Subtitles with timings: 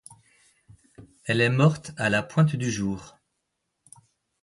[1.25, 3.19] Elle est morte à la pointe du jour.